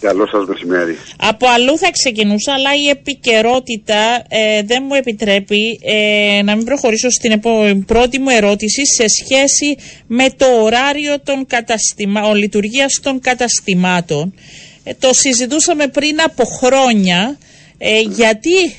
Καλό 0.00 0.26
σας 0.26 0.46
μεσημέρι. 0.46 0.96
Από 1.16 1.46
αλλού 1.48 1.78
θα 1.78 1.90
ξεκινούσα, 1.90 2.52
αλλά 2.52 2.74
η 2.74 2.88
επικαιρότητα 2.88 4.22
ε, 4.28 4.62
δεν 4.62 4.84
μου 4.88 4.94
επιτρέπει 4.94 5.80
ε, 5.82 6.42
να 6.42 6.56
μην 6.56 6.64
προχωρήσω 6.64 7.10
στην 7.10 7.40
πρώτη 7.86 8.18
μου 8.18 8.28
ερώτηση 8.30 8.86
σε 8.86 9.04
σχέση 9.08 9.76
με 10.06 10.30
το 10.36 10.46
ωράριο 10.62 11.20
των 11.20 11.46
καταστημα... 11.46 12.34
λειτουργίας 12.34 13.00
των 13.02 13.20
καταστημάτων. 13.20 14.34
Ε, 14.84 14.92
το 14.98 15.12
συζητούσαμε 15.12 15.86
πριν 15.86 16.20
από 16.20 16.44
χρόνια. 16.44 17.38
γιατί 18.16 18.76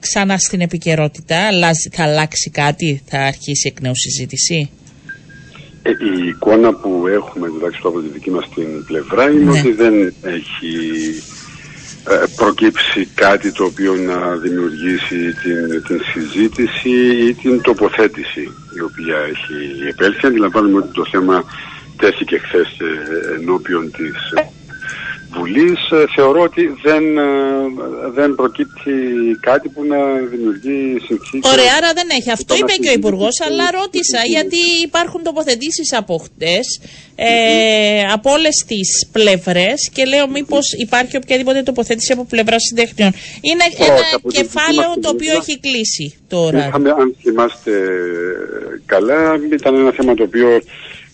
ξανά 0.00 0.38
στην 0.38 0.60
επικαιρότητα, 0.60 1.48
θα 1.92 2.02
αλλάξει 2.02 2.50
κάτι, 2.50 3.02
θα 3.06 3.18
αρχίσει 3.18 3.68
εκ 3.68 3.80
νέου 3.80 3.96
συζήτηση; 3.96 4.70
Ε, 5.82 5.90
η 5.90 6.26
εικόνα 6.28 6.72
που 6.72 7.06
έχουμε 7.06 7.48
τουλάχιστον 7.48 7.90
από 7.90 8.00
τη 8.00 8.08
δική 8.08 8.30
μας 8.30 8.48
την 8.54 8.84
πλευρά 8.84 9.30
είναι 9.30 9.50
ναι. 9.50 9.58
ότι 9.58 9.72
δεν 9.72 10.14
έχει 10.22 10.76
ε, 12.08 12.24
προκύψει 12.36 13.08
κάτι 13.14 13.52
το 13.52 13.64
οποίο 13.64 13.94
να 13.94 14.36
δημιουργήσει 14.36 15.16
την, 15.16 15.82
την 15.86 16.00
συζήτηση 16.12 16.90
ή 17.28 17.34
την 17.34 17.62
τοποθέτηση 17.62 18.40
η 18.76 18.80
οποία 18.80 19.16
έχει 19.16 19.88
επέλθει. 19.88 20.26
Αντιλαμβάνουμε 20.26 20.78
ότι 20.78 20.92
το 20.92 21.06
θέμα 21.10 21.44
τέθηκε 21.96 22.38
χθες 22.38 22.76
ενώπιον 23.38 23.90
της 23.90 24.16
Βουλής 25.32 25.90
ε, 25.90 26.04
θεωρώ 26.14 26.40
ότι 26.40 26.62
δεν, 26.82 27.18
ε, 27.18 27.24
δεν 28.14 28.34
προκύπτει 28.34 28.92
κάτι 29.40 29.68
που 29.68 29.84
να 29.84 29.96
δημιουργεί 30.30 30.98
συνθήκες. 31.06 31.50
Ωραία, 31.52 31.72
άρα 31.76 31.92
δεν 31.94 32.08
έχει. 32.18 32.30
Αυτό 32.30 32.54
είπε 32.54 32.72
και 32.72 32.88
ο 32.88 32.92
Υπουργός, 32.92 33.40
αλλά 33.46 33.70
ρώτησα 33.70 34.20
γιατί 34.26 34.56
υπάρχουν 34.84 35.22
τοποθετήσεις 35.22 35.92
από 35.92 36.16
χτες 36.16 36.80
ε, 37.14 38.02
από 38.12 38.30
όλες 38.30 38.64
τις 38.66 39.08
πλευρές 39.12 39.90
και 39.92 40.04
λέω 40.04 40.28
μήπως 40.28 40.72
υπάρχει 40.72 41.16
οποιαδήποτε 41.16 41.62
τοποθέτηση 41.62 42.12
από 42.12 42.24
πλευρά 42.24 42.58
συντεχνιών. 42.58 43.12
Είναι 43.40 43.64
ένα 43.78 44.20
κεφάλαιο 44.32 44.94
το 45.00 45.08
οποίο 45.08 45.32
έχει 45.32 45.58
κλείσει 45.60 46.18
τώρα. 46.28 46.66
Είχαμε, 46.66 46.90
αν 46.90 47.16
θυμάστε 47.22 47.72
καλά, 48.86 49.40
ήταν 49.52 49.74
ένα 49.74 49.92
θέμα 49.92 50.14
το 50.14 50.22
οποίο 50.22 50.62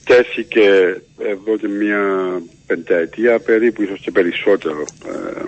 τέθηκε 0.05 0.69
εδώ 1.19 1.57
και 1.61 1.69
μία 1.69 2.01
πενταετία 2.67 3.39
περίπου, 3.39 3.83
ίσως 3.83 4.01
και 4.01 4.11
περισσότερο 4.11 4.85
ε, 5.07 5.43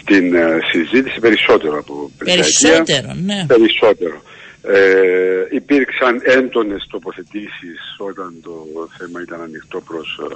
στην 0.00 0.34
ε, 0.34 0.58
συζήτηση, 0.72 1.20
περισσότερο 1.20 1.78
από 1.78 2.10
πενταετία. 2.18 2.42
Περισσότερο, 2.42 3.14
ναι. 3.24 3.44
Περισσότερο. 3.46 4.22
Ε, 4.62 5.46
υπήρξαν 5.50 6.20
έντονες 6.22 6.86
τοποθετήσεις 6.90 7.80
όταν 7.98 8.34
το 8.42 8.66
θέμα 8.98 9.20
ήταν 9.22 9.40
ανοιχτό 9.40 9.80
προς 9.80 10.20
ε, 10.30 10.34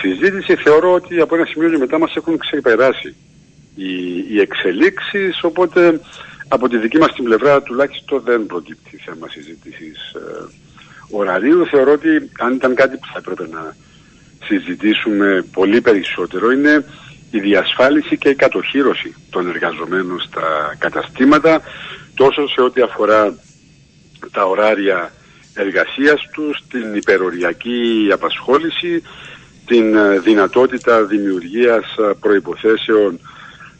συζήτηση. 0.00 0.54
Θεωρώ 0.56 0.92
ότι 0.92 1.20
από 1.20 1.34
ένα 1.34 1.46
σημείο 1.46 1.70
και 1.70 1.76
μετά 1.76 1.98
μας 1.98 2.16
έχουν 2.16 2.38
ξεπεράσει 2.38 3.14
οι, 3.74 3.92
οι 4.30 4.40
εξελίξεις, 4.40 5.42
οπότε 5.42 6.00
από 6.48 6.68
τη 6.68 6.78
δική 6.78 6.98
μας 6.98 7.12
την 7.12 7.24
πλευρά 7.24 7.62
τουλάχιστον 7.62 8.22
δεν 8.24 8.46
προκύπτει 8.46 8.96
θέμα 8.96 9.28
συζήτησης 9.28 10.12
ωραρίου. 11.10 11.66
Θεωρώ 11.66 11.92
ότι 11.92 12.30
αν 12.38 12.54
ήταν 12.54 12.74
κάτι 12.74 12.96
που 12.96 13.06
θα 13.12 13.18
έπρεπε 13.18 13.48
να 13.48 13.76
συζητήσουμε 14.46 15.44
πολύ 15.52 15.80
περισσότερο 15.80 16.50
είναι 16.50 16.84
η 17.30 17.40
διασφάλιση 17.40 18.16
και 18.18 18.28
η 18.28 18.34
κατοχήρωση 18.34 19.14
των 19.30 19.48
εργαζομένων 19.48 20.20
στα 20.20 20.74
καταστήματα 20.78 21.60
τόσο 22.14 22.48
σε 22.48 22.60
ό,τι 22.60 22.80
αφορά 22.80 23.34
τα 24.32 24.44
ωράρια 24.44 25.12
εργασίας 25.54 26.20
τους, 26.32 26.58
την 26.70 26.94
υπεροριακή 26.94 28.08
απασχόληση, 28.12 29.02
την 29.66 29.96
ε, 29.96 30.18
δυνατότητα 30.18 31.04
δημιουργίας 31.04 31.84
ε, 31.98 32.14
προϋποθέσεων 32.20 33.20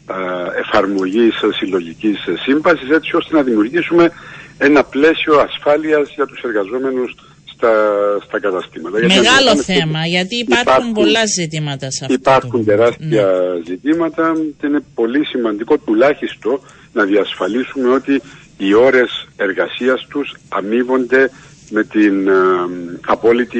ε, 0.09 0.59
εφαρμογής 0.59 1.33
συλλογικής 1.57 2.17
σύμβασης 2.43 2.89
έτσι 2.89 3.15
ώστε 3.15 3.35
να 3.35 3.43
δημιουργήσουμε 3.43 4.11
ένα 4.57 4.83
πλαίσιο 4.83 5.39
ασφάλειας 5.39 6.13
για 6.15 6.25
τους 6.25 6.41
εργαζόμενους 6.41 7.15
στα, 7.57 7.73
στα 8.25 8.39
καταστήματα. 8.39 8.97
Μεγάλο 8.99 9.55
θέμα, 9.63 10.05
γιατί 10.05 10.35
υπάρχουν, 10.35 10.61
υπάρχουν, 10.67 10.93
πολλά 10.93 11.25
ζητήματα 11.25 11.91
σε 11.91 11.99
αυτό. 12.01 12.13
Υπάρχουν 12.13 12.65
τεράστια 12.65 13.25
ναι. 13.25 13.63
ζητήματα 13.65 14.33
και 14.59 14.67
είναι 14.67 14.83
πολύ 14.95 15.25
σημαντικό 15.25 15.77
τουλάχιστον 15.77 16.59
να 16.93 17.03
διασφαλίσουμε 17.03 17.89
ότι 17.89 18.21
οι 18.57 18.73
ώρες 18.73 19.27
εργασίας 19.35 20.05
τους 20.09 20.35
αμείβονται 20.49 21.31
με 21.69 21.83
την 21.83 22.27
ε, 22.27 22.33
απόλυτη 23.05 23.59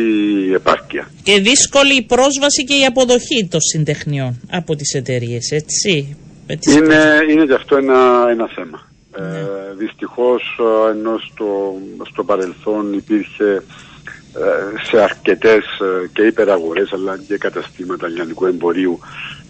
επάρκεια. 0.53 1.07
Και 1.23 1.39
δύσκολη 1.39 1.95
η 1.95 2.03
πρόσβαση 2.03 2.63
και 2.63 2.73
η 2.73 2.85
αποδοχή 2.85 3.47
των 3.49 3.61
συντεχνιών 3.61 4.41
από 4.51 4.75
τις 4.75 4.93
εταιρείες, 4.93 5.51
έτσι; 5.51 6.17
Είναι, 6.69 7.19
είναι 7.29 7.45
και 7.45 7.53
αυτό 7.53 7.77
ένα, 7.77 8.27
ένα 8.29 8.49
θέμα. 8.55 8.87
Ναι. 9.19 9.37
Ε, 9.37 9.73
δυστυχώς 9.77 10.59
ε, 10.59 10.91
ενώ 10.91 11.17
στο, 11.17 11.75
στο 12.11 12.23
παρελθόν 12.23 12.93
υπήρχε 12.93 13.63
ε, 14.33 14.83
σε 14.83 15.01
αρκετές 15.01 15.63
ε, 15.79 16.07
και 16.13 16.21
υπεραγορές 16.21 16.93
αλλά 16.93 17.17
και 17.27 17.37
καταστήματα 17.37 18.07
λιανικού 18.07 18.45
εμπορίου 18.45 18.99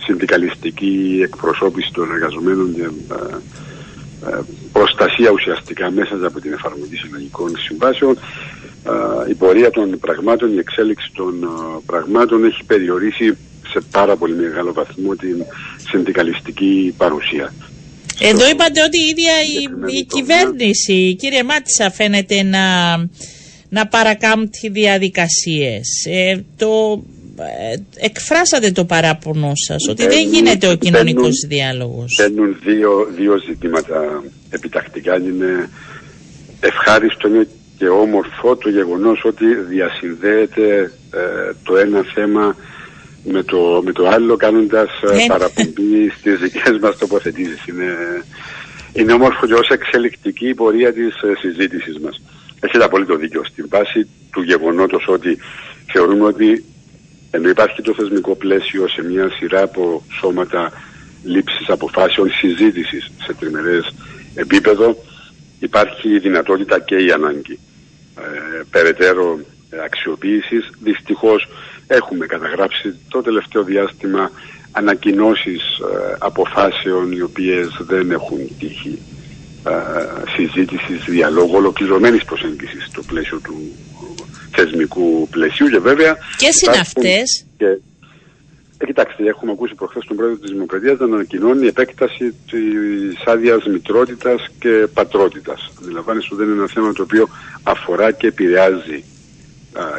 συνδικαλιστική 0.04 1.20
εκπροσώπηση 1.24 1.92
των 1.94 2.12
εργαζομένων 2.12 2.74
και 2.74 2.90
προστασία 4.72 5.32
ουσιαστικά 5.32 5.92
μέσα 5.92 6.28
από 6.28 6.40
την 6.40 6.54
εφαρμογή 6.54 6.96
συλλογικών 6.96 7.58
συμβάσεων 7.58 8.18
η 9.30 9.34
πορεία 9.34 9.70
των 9.70 10.00
πραγμάτων, 10.00 10.54
η 10.54 10.58
εξέλιξη 10.58 11.12
των 11.14 11.50
πραγμάτων 11.86 12.44
έχει 12.44 12.64
περιορίσει 12.64 13.38
σε 13.68 13.80
πάρα 13.92 14.16
πολύ 14.16 14.36
μεγάλο 14.36 14.74
βαθμό 14.74 15.16
την 15.16 15.44
συνδικαλιστική 15.90 16.94
παρουσία. 16.98 17.54
Εδώ 18.20 18.50
είπατε 18.50 18.84
ότι 18.84 18.98
η 18.98 19.08
ίδια 19.10 19.34
η, 19.42 19.98
η 20.00 20.06
κυβέρνηση, 20.06 21.16
κύριε 21.16 21.44
Μάτσα, 21.44 21.92
φαίνεται 21.92 22.44
να, 22.44 22.96
να 23.70 23.88
παρακάμπτει 23.88 24.70
διαδικασίες. 24.70 26.06
Ε, 26.10 26.46
το, 26.58 27.04
ε, 27.40 27.76
εκφράσατε 27.96 28.72
το 28.72 28.86
παράπονο 28.86 29.52
σας 29.56 29.88
ότι 29.90 30.08
δεν 30.08 30.28
γίνεται 30.28 30.68
ο 30.68 30.76
κοινωνικός 30.76 31.46
διάλογος. 31.48 32.16
Μπαίνουν 32.20 32.58
δύο, 32.66 33.08
δύο 33.16 33.38
ζητήματα 33.48 34.24
επιτακτικά. 34.50 35.16
Είναι 35.16 35.70
ευχάριστο 36.60 37.30
και 37.78 37.88
όμορφο 37.88 38.56
το 38.56 38.70
γεγονός 38.70 39.24
ότι 39.26 39.46
διασυνδέεται 39.70 40.92
ε, 41.14 41.52
το 41.64 41.78
ένα 41.78 42.06
θέμα 42.14 42.56
με 43.24 43.44
το, 43.44 43.82
με 43.86 43.92
το 43.92 44.08
άλλο 44.08 44.36
κάνοντας 44.36 44.90
ε, 45.12 45.16
ναι. 45.16 45.26
παραπομπή 45.28 46.10
στις 46.18 46.40
δικές 46.40 46.78
μας 46.82 46.98
τοποθετήσεις. 46.98 47.66
Είναι, 47.66 47.96
είναι 48.94 49.14
όμορφο 49.14 49.48
και 49.48 49.54
ως 49.54 49.70
εξελικτική 49.70 50.48
η 50.48 50.56
πορεία 50.56 50.94
της 50.94 51.16
ε, 51.22 51.34
συζήτησης 51.40 52.00
μας. 52.00 52.22
Έχετε 52.60 52.84
απόλυτο 52.84 53.16
δίκιο 53.16 53.44
στην 53.46 53.66
βάση 53.70 54.08
του 54.32 54.42
γεγονότος 54.42 55.08
ότι 55.08 55.38
θεωρούμε 55.92 56.26
ότι 56.26 56.64
ενώ 57.32 57.50
υπάρχει 57.50 57.82
το 57.82 57.94
θεσμικό 57.94 58.36
πλαίσιο 58.36 58.88
σε 58.88 59.04
μια 59.04 59.30
σειρά 59.30 59.62
από 59.62 60.04
σώματα 60.20 60.72
λήψης 61.24 61.70
αποφάσεων 61.70 62.30
συζήτησης 62.32 63.12
σε 63.26 63.34
τριμερές 63.34 63.94
επίπεδο 64.36 64.98
υπάρχει 65.60 66.10
η 66.10 66.20
δυνατότητα 66.20 66.80
και 66.80 66.96
η 66.96 67.12
ανάγκη 67.12 67.60
ε, 68.18 68.62
περαιτέρω 68.70 69.40
αξιοποίησης. 69.86 70.70
Δυστυχώς 70.80 71.48
έχουμε 71.88 72.26
καταγράψει 72.26 72.96
το 73.10 73.22
τελευταίο 73.22 73.64
διάστημα 73.64 74.32
ανακοινώσεις 74.72 75.62
ε, 75.62 76.16
αποφάσεων 76.20 77.12
οι 77.12 77.22
οποίες 77.22 77.68
δεν 77.80 78.12
έχουν 78.12 78.40
τύχει 78.60 79.00
ε, 79.68 79.72
συζήτησης, 80.36 81.04
διαλόγου, 81.06 81.56
ολοκληρωμένης 81.56 82.26
προσέγγισης 82.26 82.86
στο 82.86 83.02
πλαίσιο 83.04 83.40
του 83.40 83.56
θεσμικού 84.52 85.28
πλαισίου 85.30 85.68
και 85.68 85.80
βέβαια... 85.80 86.18
Και 86.38 86.50
είναι 86.68 86.78
αυτές. 86.78 87.46
Και, 87.58 87.66
ε, 88.78 88.86
κοιτάξτε, 88.86 89.24
έχουμε 89.24 89.52
ακούσει 89.52 89.76
προχθές 89.76 90.06
τον 90.08 90.18
πρόεδρο 90.18 90.38
της 90.38 90.52
Δημοκρατίας 90.52 91.00
να 91.00 91.06
ανακοινώνει 91.06 91.64
η 91.66 91.68
επέκταση 91.68 92.34
της 92.50 93.26
άδειας 93.26 93.66
μητρότητας 93.66 94.48
και 94.60 94.88
πατρότητας. 94.94 95.72
Αντιλαμβάνεστε 95.82 96.34
ότι 96.34 96.44
δεν 96.44 96.54
είναι 96.54 96.62
ένα 96.62 96.72
θέμα 96.74 96.94
το 96.94 97.02
οποίο 97.02 97.28
αφορά 97.64 98.12
και 98.12 98.28
επηρεάζει 98.28 99.04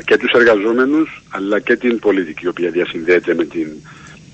και 0.04 0.16
τους 0.16 0.30
εργαζόμενους 0.30 1.22
αλλά 1.28 1.60
και 1.60 1.76
την 1.76 1.98
πολιτική 1.98 2.44
η 2.44 2.48
οποία 2.48 2.70
διασυνδέεται 2.70 3.34
με 3.34 3.44
την 3.44 3.68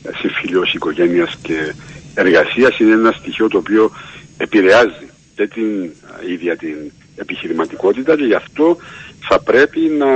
ε, 0.03 0.11
συμφιλίωση 0.17 0.77
οικογένειας 0.77 1.37
και 1.43 1.75
εργασίας 2.15 2.79
είναι 2.79 2.93
ένα 2.93 3.13
στοιχείο 3.13 3.49
το 3.49 3.59
οποίο 3.59 3.91
επηρεάζει 4.37 5.07
και 5.35 5.47
την 5.47 5.91
ίδια 6.29 6.57
την 6.57 6.77
επιχειρηματικότητα 7.17 8.17
και 8.17 8.25
γι' 8.25 8.35
αυτό 8.35 8.77
θα 9.29 9.41
πρέπει 9.41 9.81
να 9.81 10.07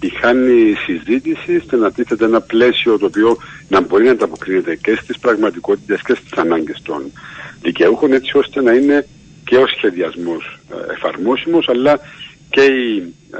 τη 0.00 0.08
χάνει 0.20 0.74
συζήτηση 0.74 1.56
ώστε 1.56 1.76
να 1.76 1.92
τίθεται 1.92 2.24
ένα 2.24 2.40
πλαίσιο 2.40 2.98
το 2.98 3.06
οποίο 3.06 3.36
να 3.68 3.80
μπορεί 3.80 4.04
να 4.04 4.10
ανταποκρίνεται 4.10 4.76
και 4.76 4.98
στις 5.02 5.18
πραγματικότητες 5.18 6.02
και 6.02 6.14
στις 6.14 6.32
ανάγκες 6.32 6.82
των 6.82 7.12
δικαιούχων 7.62 8.12
έτσι 8.12 8.38
ώστε 8.38 8.62
να 8.62 8.72
είναι 8.72 9.06
και 9.44 9.56
ο 9.56 9.66
σχεδιασμός 9.66 10.58
ε, 10.70 10.92
εφαρμόσιμος 10.92 11.68
αλλά 11.68 12.00
και 12.50 12.60
η, 12.60 13.14
ε, 13.34 13.38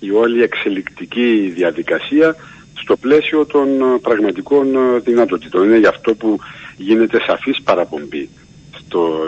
η 0.00 0.10
όλη 0.10 0.42
εξελικτική 0.42 1.52
διαδικασία 1.54 2.36
στο 2.74 2.96
πλαίσιο 2.96 3.46
των 3.46 3.68
πραγματικών 4.02 4.66
δυνατοτήτων. 5.04 5.64
Είναι 5.64 5.78
γι' 5.78 5.86
αυτό 5.86 6.14
που 6.14 6.38
γίνεται 6.76 7.18
σαφής 7.26 7.62
παραπομπή 7.62 8.28
στο, 8.78 9.18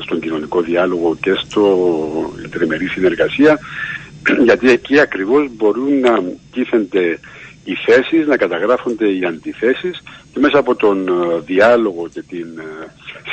στον 0.00 0.20
κοινωνικό 0.20 0.60
διάλογο 0.60 1.16
και 1.20 1.32
στο 1.34 2.32
τριμερή 2.50 2.86
συνεργασία 2.86 3.58
γιατί 4.48 4.70
εκεί 4.70 5.00
ακριβώς 5.00 5.48
μπορούν 5.56 6.00
να 6.00 6.22
τίθενται 6.52 7.18
οι 7.64 7.74
θέσεις, 7.74 8.26
να 8.26 8.36
καταγράφονται 8.36 9.12
οι 9.12 9.24
αντιθέσεις 9.24 10.02
και 10.32 10.40
μέσα 10.40 10.58
από 10.58 10.74
τον 10.74 11.08
διάλογο 11.44 12.08
και 12.12 12.22
την 12.22 12.46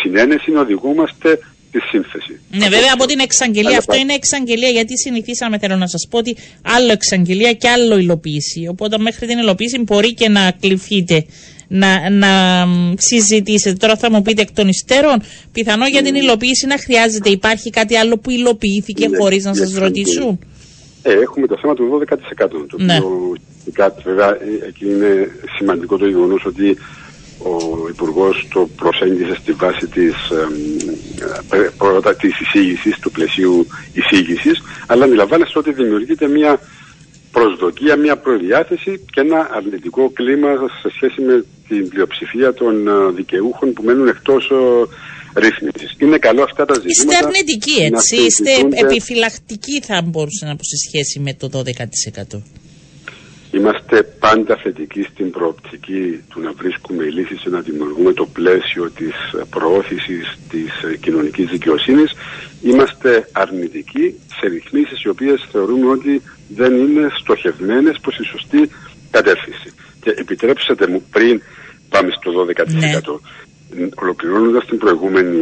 συνένεση 0.01 0.51
να 0.51 0.61
οδηγούμαστε 0.61 1.39
τη 1.71 1.79
σύνθεση. 1.79 2.39
Ναι, 2.51 2.67
βέβαια 2.67 2.91
από 2.93 3.05
την 3.05 3.19
εξαγγελία. 3.19 3.77
Αυτό 3.77 3.95
είναι 3.95 4.13
εξαγγελία 4.13 4.69
γιατί 4.69 4.97
συνηθίσαμε, 4.97 5.57
θέλω 5.57 5.75
να 5.75 5.87
σας 5.87 6.07
πω, 6.09 6.17
ότι 6.17 6.35
άλλο 6.61 6.91
εξαγγελία 6.91 7.53
και 7.53 7.69
άλλο 7.69 7.97
υλοποίηση. 7.97 8.67
Οπότε 8.69 8.97
μέχρι 8.97 9.27
την 9.27 9.37
υλοποίηση 9.37 9.79
μπορεί 9.79 10.13
και 10.13 10.29
να 10.29 10.51
κλειφείτε 10.59 11.25
να, 11.67 12.09
να 12.09 12.27
συζητήσετε. 12.97 13.77
Τώρα 13.77 13.95
θα 13.95 14.11
μου 14.11 14.21
πείτε 14.21 14.41
εκ 14.41 14.51
των 14.51 14.67
υστέρων, 14.67 15.21
πιθανό 15.51 15.87
για 15.87 16.01
την 16.01 16.15
υλοποίηση 16.15 16.67
να 16.67 16.77
χρειάζεται. 16.77 17.29
Υπάρχει 17.29 17.69
κάτι 17.69 17.95
άλλο 17.95 18.17
που 18.17 18.29
υλοποιήθηκε 18.29 19.07
ναι, 19.07 19.17
χωρίς 19.17 19.43
να 19.43 19.53
σας 19.53 19.73
ρωτήσουν; 19.73 20.39
Ε, 21.01 21.13
έχουμε 21.13 21.47
το 21.47 21.57
θέμα 21.61 21.73
του 21.73 22.05
12%. 22.07 22.15
Το 22.69 22.77
ναι. 22.77 22.97
οποίο 22.97 23.93
βέβαια 24.03 24.29
ε, 24.29 24.67
εκεί 24.67 24.85
είναι 24.85 25.31
σημαντικό 25.57 25.97
το 25.97 26.07
γεγονός 26.07 26.45
ότι 26.45 26.77
ο 27.43 27.87
Υπουργός 27.89 28.47
το 28.53 28.69
προσέγγισε 28.75 29.35
στη 29.35 29.51
βάση 29.51 29.87
της, 29.87 30.13
ε, 31.49 32.13
της 32.21 32.39
εισήγησης, 32.39 32.99
του 32.99 33.11
πλαισίου 33.11 33.67
εισήγησης, 33.93 34.61
αλλά 34.87 35.05
αντιλαμβάνεστε 35.05 35.59
ότι 35.59 35.71
δημιουργείται 35.71 36.27
μια 36.27 36.59
προσδοκία, 37.31 37.95
μια 37.95 38.17
προδιάθεση 38.17 39.05
και 39.11 39.21
ένα 39.21 39.49
αρνητικό 39.51 40.09
κλίμα 40.09 40.49
σε 40.81 40.89
σχέση 40.95 41.21
με 41.21 41.45
την 41.67 41.89
πλειοψηφία 41.89 42.53
των 42.53 42.87
ε, 42.87 42.91
δικαιούχων 43.15 43.73
που 43.73 43.83
μένουν 43.83 44.07
εκτός 44.07 44.51
ε, 44.51 45.39
ρύθμισης. 45.39 45.95
Είναι 45.97 46.17
καλό 46.17 46.43
αυτά 46.43 46.65
τα 46.65 46.73
ζητήματα. 46.73 47.11
Είστε 47.11 47.25
αρνητικοί 47.25 47.81
έτσι, 47.81 48.15
είστε 48.15 48.51
επιφυλακτικοί 48.85 49.81
θα 49.81 50.01
μπορούσε 50.05 50.45
να 50.45 50.55
πω 50.55 50.63
σε 50.63 50.77
σχέση 50.87 51.19
με 51.19 51.33
το 51.33 51.49
12%. 52.35 52.41
Είμαστε 53.51 54.03
πάντα 54.03 54.55
θετικοί 54.55 55.03
στην 55.03 55.31
προοπτική 55.31 56.23
του 56.29 56.39
να 56.41 56.51
βρίσκουμε 56.51 57.03
λύσεις 57.03 57.39
και 57.41 57.49
να 57.49 57.59
δημιουργούμε 57.59 58.13
το 58.13 58.25
πλαίσιο 58.25 58.89
της 58.91 59.13
προώθησης 59.49 60.37
της 60.49 60.99
κοινωνικής 60.99 61.49
δικαιοσύνης. 61.49 62.11
Είμαστε 62.61 63.29
αρνητικοί 63.31 64.19
σε 64.39 64.47
ρυθμίσεις 64.47 65.01
οι 65.01 65.09
οποίες 65.09 65.47
θεωρούμε 65.51 65.91
ότι 65.91 66.21
δεν 66.47 66.75
είναι 66.75 67.09
στοχευμένες 67.19 67.99
προς 68.01 68.15
τη 68.15 68.23
σωστή 68.23 68.69
κατεύθυνση. 69.11 69.73
Και 70.01 70.09
επιτρέψατε 70.17 70.87
μου 70.87 71.03
πριν 71.11 71.41
πάμε 71.89 72.11
στο 72.11 72.31
12%. 72.31 73.19
Ναι. 73.69 73.89
Ολοκληρώνοντας 73.95 74.65
την 74.65 74.77
προηγούμενη 74.77 75.39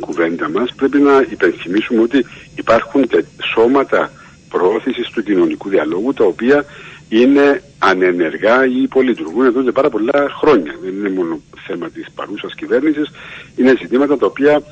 κουβέντα 0.00 0.50
μας 0.50 0.74
πρέπει 0.76 0.98
να 0.98 1.26
υπενθυμίσουμε 1.30 2.02
ότι 2.02 2.26
υπάρχουν 2.54 3.10
σώματα 3.54 4.10
προώθησης 4.48 5.08
του 5.10 5.22
κοινωνικού 5.22 5.68
διαλόγου 5.68 6.12
τα 6.12 6.24
οποία 6.24 6.64
είναι 7.08 7.62
ανενεργά 7.78 8.66
ή 8.66 8.82
υπολειτουργούν 8.82 9.46
εδώ 9.46 9.62
και 9.62 9.72
πάρα 9.72 9.90
πολλά 9.90 10.28
χρόνια. 10.30 10.74
Δεν 10.82 10.92
είναι 10.92 11.10
μόνο 11.10 11.40
θέμα 11.66 11.90
της 11.90 12.06
παρούσας 12.14 12.54
κυβέρνησης, 12.54 13.10
είναι 13.56 13.76
ζητήματα 13.80 14.16
τα 14.16 14.26
οποία 14.26 14.62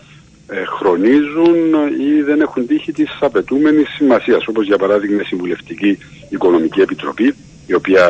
ε, 0.48 0.64
χρονίζουν 0.64 1.74
ή 2.00 2.22
δεν 2.22 2.40
έχουν 2.40 2.66
τύχει 2.66 2.92
της 2.92 3.16
απαιτούμενης 3.20 3.88
σημασίας, 3.88 4.46
όπως 4.46 4.66
για 4.66 4.78
παράδειγμα 4.78 5.20
η 5.20 5.24
Συμβουλευτική 5.24 5.98
Οικονομική 6.28 6.80
Επιτροπή, 6.80 7.34
η 7.66 7.74
οποία 7.74 8.06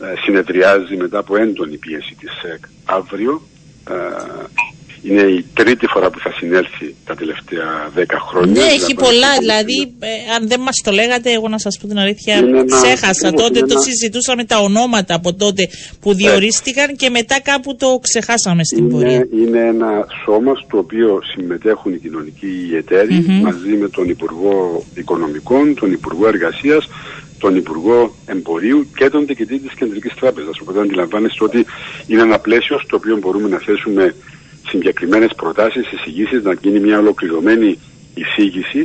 ε, 0.00 0.14
συνεδριάζει 0.24 0.96
μετά 0.96 1.18
από 1.18 1.36
έντονη 1.36 1.76
πίεση 1.76 2.16
της 2.20 2.32
ΕΚ 2.54 2.64
αύριο. 2.84 3.42
Ε, 3.90 3.94
είναι 5.08 5.22
η 5.22 5.44
τρίτη 5.54 5.86
φορά 5.86 6.10
που 6.10 6.18
θα 6.18 6.32
συνέλθει 6.38 6.94
τα 7.04 7.14
τελευταία 7.14 7.90
δέκα 7.94 8.18
χρόνια. 8.20 8.62
Ναι, 8.62 8.68
έχει 8.68 8.94
πολλά. 8.94 9.38
Δηλαδή, 9.38 9.94
ε, 9.98 10.32
αν 10.36 10.48
δεν 10.48 10.60
μας 10.60 10.80
το 10.84 10.90
λέγατε, 10.90 11.32
εγώ 11.32 11.48
να 11.48 11.58
σας 11.58 11.78
πω 11.80 11.86
την 11.86 11.98
αλήθεια, 11.98 12.42
ξέχασα. 12.66 13.32
τότε 13.32 13.60
το 13.60 13.78
συζητούσαμε 13.78 14.44
τα 14.44 14.58
ονόματα 14.58 15.14
από 15.14 15.34
τότε 15.34 15.68
που 16.00 16.10
ναι. 16.10 16.16
διορίστηκαν 16.16 16.96
και 16.96 17.10
μετά 17.10 17.40
κάπου 17.40 17.76
το 17.76 17.98
ξεχάσαμε 18.02 18.64
στην 18.64 18.78
είναι, 18.78 18.92
πορεία. 18.92 19.26
Είναι 19.42 19.60
ένα 19.60 20.06
σώμα 20.24 20.52
στο 20.54 20.78
οποίο 20.78 21.20
συμμετέχουν 21.34 21.92
οι 21.92 21.98
κοινωνικοί 21.98 22.70
εταίροι 22.76 23.24
μαζί 23.42 23.72
με 23.80 23.88
τον 23.88 24.08
Υπουργό 24.08 24.84
Οικονομικών, 24.94 25.74
τον 25.74 25.92
Υπουργό 25.92 26.26
Εργασίας, 26.26 26.88
τον 27.38 27.56
Υπουργό 27.56 28.14
Εμπορίου 28.26 28.86
και 28.96 29.10
τον 29.10 29.26
Διοικητή 29.26 29.58
της 29.58 29.74
Κεντρικής 29.74 30.14
Τράπεζας. 30.14 30.60
Οπότε 30.60 30.80
αντιλαμβάνεστε 30.80 31.44
ότι 31.44 31.64
είναι 32.06 32.22
ένα 32.22 32.38
πλαίσιο 32.38 32.78
στο 32.78 32.96
οποίο 32.96 33.16
μπορούμε 33.16 33.48
να 33.48 33.58
θέσουμε 33.58 34.14
συγκεκριμένες 34.74 35.30
προτάσεις, 35.36 35.92
εισηγήσεις, 35.92 36.42
να 36.42 36.52
γίνει 36.52 36.80
μια 36.80 36.98
ολοκληρωμένη 36.98 37.78
εισήγηση 38.14 38.84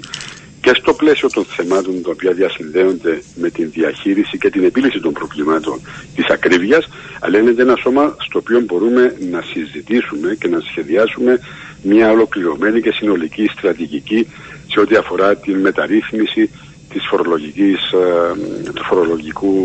και 0.62 0.72
στο 0.74 0.94
πλαίσιο 0.94 1.30
των 1.30 1.46
θεμάτων 1.46 2.02
τα 2.02 2.10
οποία 2.10 2.32
διασυνδέονται 2.32 3.22
με 3.36 3.50
την 3.50 3.72
διαχείριση 3.72 4.38
και 4.38 4.50
την 4.50 4.64
επίλυση 4.64 5.00
των 5.00 5.14
προβλημάτων 5.14 5.80
της 6.16 6.26
ακρίβειας, 6.26 6.88
αλλά 7.20 7.38
είναι 7.40 7.54
ένα 7.58 7.76
σώμα 7.76 8.16
στο 8.20 8.40
οποίο 8.40 8.60
μπορούμε 8.62 9.16
να 9.32 9.42
συζητήσουμε 9.42 10.36
και 10.40 10.48
να 10.48 10.60
σχεδιάσουμε 10.60 11.40
μια 11.82 12.12
ολοκληρωμένη 12.12 12.82
και 12.82 12.92
συνολική 12.92 13.50
στρατηγική 13.58 14.28
σε 14.72 14.80
ό,τι 14.80 14.96
αφορά 14.96 15.36
την 15.36 15.60
μεταρρύθμιση 15.60 16.50
της 16.90 17.08
φορολογικής, 17.10 17.92
ε, 17.92 18.72
του 18.74 18.84
φορολογικού 18.84 19.56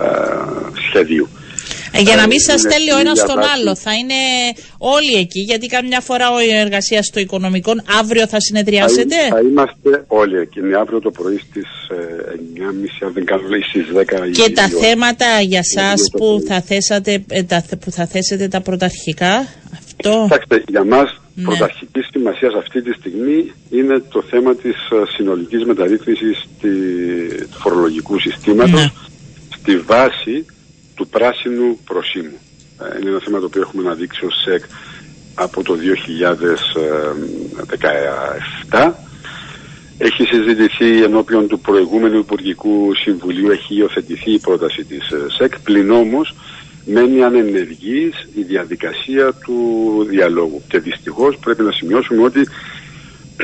ε, 0.00 0.06
σχεδίου. 0.88 1.28
Ε, 1.92 2.00
για 2.00 2.16
να 2.16 2.26
μην 2.26 2.40
σας 2.40 2.60
στέλνει 2.60 2.92
ο 2.92 2.98
ένας 2.98 3.18
στον 3.18 3.38
άλλο. 3.54 3.74
Θα 3.74 3.92
είναι 3.94 4.20
όλοι 4.78 5.14
εκεί, 5.14 5.40
γιατί 5.40 5.66
καμιά 5.66 6.00
φορά 6.00 6.30
ο 6.30 6.38
εργασίας 6.64 7.06
στο 7.06 7.20
οικονομικό 7.20 7.72
αύριο 8.00 8.26
θα 8.26 8.40
συνεδριάσετε; 8.40 9.16
Θα, 9.28 9.40
είμαστε 9.40 10.04
όλοι 10.06 10.36
εκεί. 10.38 10.58
Είναι 10.60 10.76
αύριο 10.76 11.00
το 11.00 11.10
πρωί 11.10 11.38
στις 11.38 11.68
9.30, 11.90 12.98
ε, 13.00 13.06
αν 13.06 13.12
δεν 13.12 13.24
κάνω 13.24 13.48
λέει, 13.48 13.62
στις 13.62 13.86
10. 13.92 14.30
Και 14.32 14.50
τα 14.50 14.68
θέματα 14.68 15.40
για 15.40 15.62
εσά 15.68 15.94
που, 16.18 16.42
θα 16.48 16.60
θέσατε, 16.60 17.24
ε, 17.28 17.42
που 17.80 17.90
θα 17.90 18.06
θέσετε 18.06 18.48
τα 18.48 18.60
πρωταρχικά. 18.60 19.46
Αυτό; 19.72 20.20
Κοιτάξτε, 20.22 20.64
για 20.68 20.84
μας 20.84 21.20
ναι. 21.34 21.44
πρωταρχική 21.44 22.00
σημασία 22.12 22.50
αυτή 22.58 22.82
τη 22.82 22.92
στιγμή 22.92 23.52
είναι 23.70 24.02
το 24.08 24.22
θέμα 24.22 24.54
της 24.54 24.76
συνολικής 25.16 25.64
μεταρρύθμισης 25.64 26.46
του 26.60 26.68
φορολογικού 27.58 28.18
συστήματος 28.20 28.80
ναι. 28.80 28.90
στη 29.58 29.76
βάση 29.78 30.44
του 30.94 31.08
πράσινου 31.08 31.78
προσήμου. 31.84 32.38
Ε, 32.82 32.98
είναι 33.00 33.10
ένα 33.10 33.20
θέμα 33.24 33.38
το 33.38 33.46
οποίο 33.46 33.60
έχουμε 33.60 33.82
αναδείξει 33.86 34.24
ως 34.24 34.34
ΣΕΚ 34.44 34.64
από 35.34 35.62
το 35.62 35.76
2017. 38.70 38.92
Έχει 39.98 40.24
συζητηθεί 40.24 41.02
ενώπιον 41.02 41.48
του 41.48 41.60
προηγούμενου 41.60 42.18
Υπουργικού 42.18 42.94
Συμβουλίου, 42.94 43.50
έχει 43.50 43.74
υιοθετηθεί 43.74 44.32
η 44.32 44.38
πρόταση 44.38 44.84
της 44.84 45.10
ε, 45.10 45.26
ΣΕΚ, 45.38 45.60
πλην 45.60 45.90
όμως 45.90 46.34
μένει 46.86 47.22
ανενεργής 47.22 48.28
η 48.34 48.42
διαδικασία 48.42 49.32
του 49.32 49.56
διαλόγου. 50.08 50.62
Και 50.68 50.78
δυστυχώς 50.78 51.36
πρέπει 51.36 51.62
να 51.62 51.72
σημειώσουμε 51.72 52.22
ότι 52.22 52.48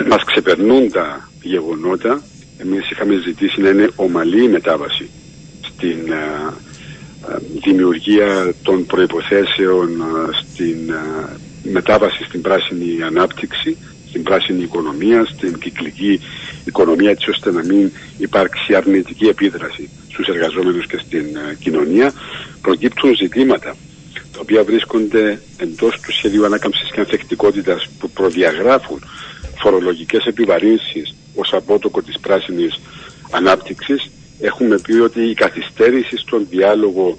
μας 0.08 0.24
ξεπερνούν 0.24 0.90
τα 0.90 1.28
γεγονότα. 1.42 2.22
Εμείς 2.58 2.90
είχαμε 2.90 3.20
ζητήσει 3.24 3.60
να 3.60 3.68
είναι 3.68 3.90
ομαλή 3.96 4.44
η 4.44 4.48
μετάβαση 4.48 5.10
στην 5.62 6.12
ε, 6.12 6.52
δημιουργία 7.64 8.54
των 8.62 8.86
προϋποθέσεων 8.86 10.00
ε, 10.00 10.04
στην 10.42 10.90
ε, 10.90 11.36
μετάβαση 11.62 12.24
στην 12.24 12.40
πράσινη 12.40 13.02
ανάπτυξη, 13.02 13.76
στην 14.08 14.22
πράσινη 14.22 14.62
οικονομία, 14.62 15.24
στην 15.24 15.58
κυκλική 15.58 16.20
οικονομία 16.64 17.10
έτσι 17.10 17.30
ώστε 17.30 17.52
να 17.52 17.64
μην 17.64 17.90
υπάρξει 18.18 18.74
αρνητική 18.74 19.26
επίδραση 19.26 19.88
στους 20.12 20.26
εργαζόμενους 20.26 20.86
και 20.86 20.98
στην 21.06 21.36
ε, 21.36 21.54
κοινωνία 21.60 22.12
προκύπτουν 22.62 23.16
ζητήματα 23.16 23.76
τα 24.32 24.38
οποία 24.40 24.64
βρίσκονται 24.64 25.40
εντός 25.56 26.00
του 26.00 26.12
σχεδίου 26.12 26.44
ανάκαμψης 26.44 26.90
και 26.90 27.00
ανθεκτικότητας 27.00 27.88
που 27.98 28.10
προδιαγράφουν 28.10 29.02
φορολογικές 29.60 30.24
επιβαρύνσεις 30.24 31.14
ως 31.34 31.52
απότοκο 31.52 32.02
της 32.02 32.18
πράσινης 32.18 32.80
ανάπτυξης 33.30 34.10
έχουμε 34.40 34.78
πει 34.78 34.92
ότι 34.92 35.22
η 35.22 35.34
καθυστέρηση 35.34 36.16
στον 36.16 36.46
διάλογο 36.50 37.16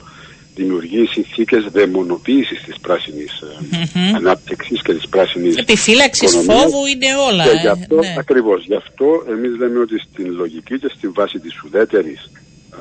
δημιουργεί 0.56 1.06
συνθήκες 1.06 1.64
δαιμονοποίησης 1.72 2.62
της 2.64 2.76
πράσινης 2.82 3.32
mm-hmm. 3.44 4.16
ανάπτυξης 4.16 4.82
και 4.82 4.94
της 4.94 5.08
πράσινης 5.08 5.56
Επιφύλαξης 5.56 6.32
φόβου 6.32 6.86
είναι 6.86 7.08
όλα. 7.30 7.44
Και 7.44 7.58
γι' 7.62 7.68
ε, 7.68 7.70
αυτό, 7.70 7.96
ναι. 7.96 8.16
ακριβώς, 8.18 8.66
γι' 8.66 8.76
αυτό 8.76 9.24
εμείς 9.30 9.58
λέμε 9.58 9.80
ότι 9.80 10.00
στην 10.00 10.32
λογική 10.32 10.80
και 10.80 10.92
στη 10.96 11.08
βάση 11.08 11.40
της 11.40 11.64
ουδέτερης 11.64 12.32
α, 12.70 12.78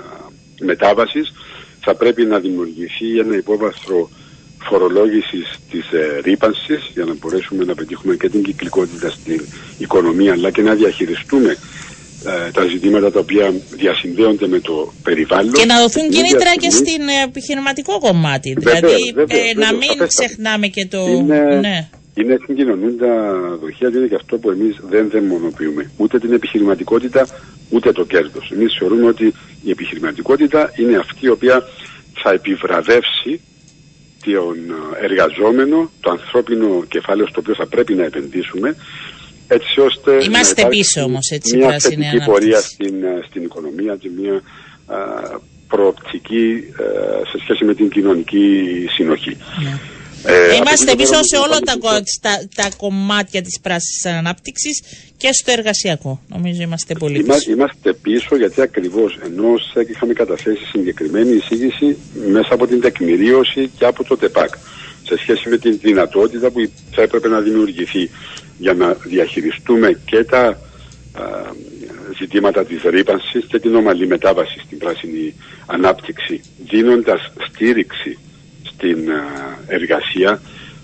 μετάβασης 0.61 1.33
θα 1.81 1.95
πρέπει 1.95 2.25
να 2.25 2.39
δημιουργηθεί 2.39 3.19
ένα 3.19 3.37
υπόβαθρο 3.37 4.11
φορολόγησης 4.69 5.59
της 5.71 5.93
ε, 5.93 6.21
ρήπανσης 6.23 6.91
για 6.95 7.05
να 7.05 7.15
μπορέσουμε 7.15 7.65
να 7.65 7.75
πετύχουμε 7.75 8.17
και 8.17 8.29
την 8.29 8.43
κυκλικότητα 8.43 9.11
στην 9.11 9.45
οικονομία 9.79 10.33
αλλά 10.33 10.51
και 10.51 10.63
να 10.63 10.75
διαχειριστούμε 10.75 11.51
ε, 11.51 11.57
τα 12.53 12.65
ζητήματα 12.67 13.11
τα 13.11 13.19
οποία 13.21 13.53
διασυνδέονται 13.71 14.47
με 14.47 14.61
το 14.61 14.93
περιβάλλον. 15.03 15.53
Και 15.53 15.65
να 15.65 15.81
δοθούν 15.81 16.11
κίνητρα 16.11 16.55
και 16.61 16.71
στην 16.71 17.03
επιχειρηματικό 17.27 17.99
κομμάτι. 17.99 18.57
Βεβαίως, 18.61 18.81
δηλαδή 18.81 19.13
βεβαίως, 19.15 19.41
ε, 19.51 19.55
να 19.55 19.61
βεβαίως, 19.61 19.71
μην 19.73 19.89
σαφέστατα. 19.99 20.07
ξεχνάμε 20.07 20.67
και 20.67 20.87
το. 20.87 20.99
Είναι- 21.07 21.59
Ναι. 21.61 21.89
Είναι 22.15 22.37
συγκοινωνούντα 22.47 23.33
δοχεία 23.61 23.91
και 23.91 23.97
είναι 23.97 24.07
και 24.07 24.15
αυτό 24.15 24.39
που 24.39 24.51
εμείς 24.51 24.77
δεν 24.89 25.09
δαιμονοποιούμε. 25.11 25.91
Ούτε 25.97 26.19
την 26.19 26.33
επιχειρηματικότητα, 26.33 27.27
ούτε 27.71 27.93
το 27.93 28.05
κέρδος. 28.05 28.51
Εμείς 28.55 28.77
θεωρούμε 28.79 29.07
ότι 29.07 29.27
η 29.65 29.71
επιχειρηματικότητα 29.71 30.73
είναι 30.77 30.97
αυτή 30.97 31.27
η 31.27 31.29
οποία 31.29 31.63
θα 32.23 32.31
επιβραβεύσει 32.33 33.41
τον 34.25 34.57
εργαζόμενο, 35.03 35.91
το 36.01 36.11
ανθρώπινο 36.11 36.85
κεφάλαιο 36.89 37.27
στο 37.27 37.41
οποίο 37.41 37.55
θα 37.55 37.67
πρέπει 37.67 37.95
να 37.95 38.05
επενδύσουμε, 38.05 38.77
έτσι 39.49 39.81
ώστε 39.81 40.11
να 40.17 40.25
Είμαστε 40.25 40.61
υπάρξει 40.61 40.79
πίσω 40.79 41.03
όμως, 41.03 41.29
έτσι, 41.31 41.57
μια 41.57 41.67
πράσινη 41.67 41.95
θετική 41.95 42.07
ανάπτυξη. 42.17 42.31
πορεία 42.31 42.61
στην, 42.61 42.95
ε, 43.05 43.25
στην 43.29 43.43
οικονομία 43.43 43.97
και 44.01 44.09
μια 44.21 44.35
α, 44.87 44.97
προοπτική 45.69 46.47
ε, 46.79 47.29
σε 47.31 47.39
σχέση 47.43 47.65
με 47.65 47.75
την 47.75 47.89
κοινωνική 47.91 48.65
συνοχή. 48.97 49.37
Ναι. 49.65 49.79
Ε, 50.25 50.55
Είμαστε 50.55 50.91
από 50.91 50.91
εκεί 50.93 50.97
πίσω 51.03 51.11
πέρα, 51.11 51.25
σε 51.25 51.37
όλα 51.37 51.59
τα, 51.61 51.73
λοιπόν, 51.75 51.91
κο- 51.93 52.03
τα, 52.21 52.49
τα 52.55 52.69
κομμάτια 52.77 53.43
της 53.43 53.61
πράσινης 53.61 54.19
ανάπτυξης 54.19 54.83
και 55.17 55.29
στο 55.33 55.51
εργασιακό. 55.53 56.21
Νομίζω 56.29 56.63
είμαστε 56.63 56.95
πολύ 56.95 57.19
Είμα- 57.19 57.35
πίσω. 57.35 57.51
Είμαστε 57.53 57.93
πίσω 57.93 58.37
γιατί 58.37 58.61
ακριβώς 58.61 59.19
ενώ 59.25 59.53
ως 59.53 59.71
ΣΕΚ 59.73 59.89
είχαμε 59.89 60.13
καταθέσει 60.13 60.65
συγκεκριμένη 60.73 61.35
εισήγηση 61.37 61.97
μέσα 62.31 62.55
από 62.55 62.67
την 62.67 62.81
τεκμηρίωση 62.81 63.71
και 63.79 63.85
από 63.85 64.05
το 64.05 64.17
ΤΕΠΑΚ 64.17 64.55
σε 65.07 65.17
σχέση 65.19 65.49
με 65.49 65.59
την 65.59 65.79
δυνατότητα 65.83 66.51
που 66.51 66.71
θα 66.95 67.03
έπρεπε 67.03 67.29
να 67.29 67.41
δημιουργηθεί 67.41 68.11
για 68.59 68.75
να 68.75 68.93
διαχειριστούμε 68.93 70.01
και 70.05 70.25
τα 70.25 70.47
α, 70.47 70.57
ζητήματα 72.19 72.65
της 72.65 72.83
ρήπανσης 72.83 73.45
και 73.45 73.59
την 73.59 73.75
ομαλή 73.75 74.07
μετάβαση 74.07 74.61
στην 74.65 74.79
πράσινη 74.79 75.35
ανάπτυξη 75.67 76.41
δίνοντας 76.69 77.33
στήριξη 77.49 78.19
στην 78.63 79.11
α, 79.11 79.23
εργασία 79.67 80.41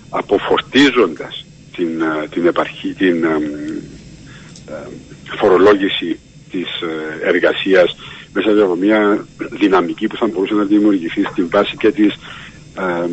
αποφορτίζοντας 0.09 1.45
την, 1.75 2.03
α, 2.03 2.27
την, 2.29 2.45
επαρχή, 2.45 2.93
την 2.93 3.25
α, 3.25 3.39
ε, 4.71 4.87
φορολόγηση 5.37 6.19
της 6.51 6.67
ε, 6.81 7.27
εργασίας 7.27 7.95
μέσα 8.33 8.63
από 8.63 8.75
μια 8.75 9.25
δυναμική 9.51 10.07
που 10.07 10.15
θα 10.17 10.27
μπορούσε 10.27 10.53
να 10.53 10.63
δημιουργηθεί 10.63 11.23
στην 11.23 11.49
βάση 11.49 11.75
και 11.77 11.91
της 11.91 12.13
ε, 12.77 13.07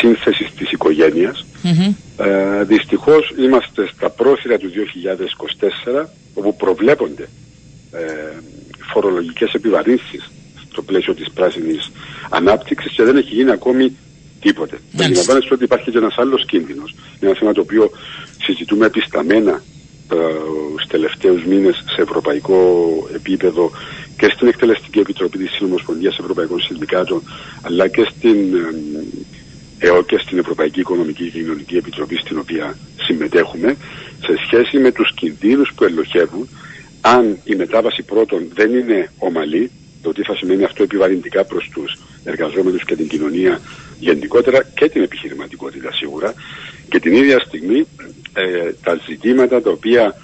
σύνθεσης 0.00 0.52
της 0.56 0.70
οικογένειας. 0.70 1.46
Μμμ. 1.62 1.94
Ε, 2.16 2.64
δυστυχώς 2.64 3.32
είμαστε 3.38 3.88
στα 3.96 4.10
πρόθυρα 4.10 4.58
του 4.58 4.70
2024 6.02 6.04
όπου 6.34 6.56
προβλέπονται 6.56 7.28
ε, 7.92 8.02
φορολογικές 8.92 9.52
επιβαρύνσεις 9.52 10.30
στο 10.70 10.82
πλαίσιο 10.82 11.14
της 11.14 11.30
πράσινης 11.30 11.90
ανάπτυξης 12.30 12.92
και 12.92 13.02
δεν 13.02 13.16
έχει 13.16 13.34
γίνει 13.34 13.50
ακόμη 13.50 13.96
τίποτε. 14.40 14.78
Μάλιστα. 14.80 15.04
Αντιλαμβάνεστε 15.04 15.54
ότι 15.54 15.64
υπάρχει 15.64 15.90
και 15.90 15.98
ένας 15.98 16.18
άλλος 16.18 16.46
κίνδυνος. 16.46 16.90
Είναι 16.90 17.30
ένα 17.30 17.38
θέμα 17.38 17.52
το 17.52 17.60
οποίο 17.60 17.90
συζητούμε 18.42 18.86
επισταμένα 18.86 19.62
τους 20.08 20.86
τελευταίους 20.88 21.44
μήνες 21.44 21.84
σε 21.94 22.02
ευρωπαϊκό 22.02 22.58
επίπεδο 23.14 23.70
και 24.16 24.30
στην 24.34 24.48
Εκτελεστική 24.48 24.98
Επιτροπή 24.98 25.38
της 25.38 25.50
Συνομοσπονδίας 25.50 26.18
Ευρωπαϊκών 26.18 26.60
Συνδικάτων 26.60 27.22
αλλά 27.62 27.88
και 27.88 28.06
στην 28.10 28.54
ε, 28.54 28.74
ΕΟ 29.82 30.02
και 30.02 30.18
στην 30.18 30.38
Ευρωπαϊκή 30.38 30.80
Οικονομική 30.80 31.24
και 31.24 31.38
Κοινωνική 31.38 31.76
Επιτροπή 31.76 32.16
στην 32.16 32.38
οποία 32.38 32.76
συμμετέχουμε 32.96 33.76
σε 34.24 34.34
σχέση 34.46 34.78
με 34.78 34.92
τους 34.92 35.14
κινδύνους 35.14 35.72
που 35.74 35.84
ελοχεύουν 35.84 36.48
αν 37.00 37.38
η 37.44 37.54
μετάβαση 37.54 38.02
πρώτον 38.02 38.48
δεν 38.54 38.74
είναι 38.74 39.10
ομαλή 39.18 39.70
το 40.02 40.12
τι 40.12 40.22
θα 40.22 40.34
σημαίνει 40.36 40.64
αυτό 40.64 40.82
επιβαρυντικά 40.82 41.44
προς 41.44 41.70
τους 41.72 41.98
εργαζόμενους 42.24 42.84
και 42.84 42.96
την 42.96 43.08
κοινωνία 43.08 43.60
γενικότερα 43.98 44.62
και 44.74 44.88
την 44.88 45.02
επιχειρηματικότητα 45.02 45.92
σίγουρα 45.92 46.34
και 46.88 47.00
την 47.00 47.12
ίδια 47.14 47.38
στιγμή 47.46 47.86
ε, 48.32 48.72
τα 48.82 49.00
ζητήματα 49.08 49.62
τα 49.62 49.70
οποία 49.70 50.14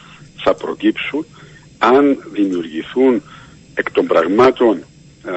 θα 0.43 0.55
προκύψουν 0.55 1.27
αν 1.79 2.19
δημιουργηθούν 2.33 3.23
εκ 3.75 3.91
των 3.91 4.07
πραγμάτων 4.07 4.77
ε, 4.77 5.31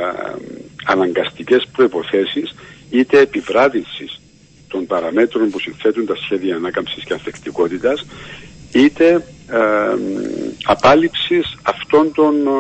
αναγκαστικές 0.86 1.68
προϋποθέσεις 1.72 2.56
είτε 2.92 3.20
επιβράδυνσης 3.20 4.20
των 4.68 4.86
παραμέτρων 4.86 5.50
που 5.50 5.60
συνθέτουν 5.60 6.06
τα 6.06 6.16
σχέδια 6.16 6.56
ανάκαμψης 6.56 7.04
και 7.04 7.14
ανθεκτικότητας 7.14 8.06
είτε 8.72 9.14
ε, 9.52 9.58
απάλληψης 10.64 11.58
αυτών 11.64 12.12
των 12.14 12.48
ε, 12.48 12.52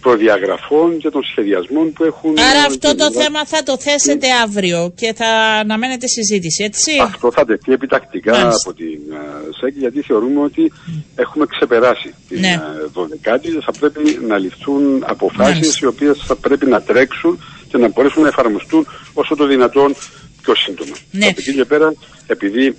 προδιαγραφών 0.00 0.98
και 0.98 1.10
των 1.10 1.22
σχεδιασμών 1.24 1.92
που 1.92 2.04
έχουν... 2.04 2.38
Άρα 2.38 2.62
αυτό 2.66 2.94
το 2.94 3.02
γενικά- 3.04 3.22
θέμα 3.22 3.46
θα 3.46 3.62
το 3.62 3.78
θέσετε 3.78 4.26
αύριο 4.44 4.92
και 4.96 5.12
θα 5.16 5.26
αναμένετε 5.62 6.06
συζήτηση, 6.08 6.64
έτσι; 6.64 6.90
Αυτό 7.02 7.32
θα 7.32 7.44
τεθεί 7.44 7.72
επιτακτικά 7.72 8.30
Μάλιστα. 8.32 8.56
από 8.70 8.74
την 8.78 8.98
uh, 9.10 9.48
ΣΕΚ 9.60 9.76
γιατί 9.76 10.00
θεωρούμε 10.02 10.40
ότι 10.40 10.72
έχουμε 11.14 11.46
ξεπεράσει 11.46 12.14
την 12.28 12.40
Ναι. 12.40 12.60
uh, 12.94 13.00
12η 13.00 13.40
και 13.40 13.60
θα 13.64 13.72
πρέπει 13.80 14.18
να 14.26 14.38
ληφθούν 14.38 15.04
αποφάσεις 15.06 15.54
Μάλιστα. 15.54 15.78
οι 15.82 15.88
οποίες 15.88 16.18
θα 16.26 16.36
πρέπει 16.36 16.66
να 16.66 16.82
τρέξουν 16.82 17.38
και 17.70 17.76
να 17.78 17.88
μπορέσουν 17.88 18.22
να 18.22 18.28
εφαρμοστούν 18.28 18.86
όσο 19.12 19.34
το 19.36 19.46
δυνατόν 19.46 19.94
πιο 20.42 20.54
σύντομα. 20.54 20.96
Ναι. 21.10 21.26
Από 21.26 21.34
εκεί 21.38 21.54
και 21.54 21.64
πέρα, 21.64 21.92
επειδή 22.26 22.74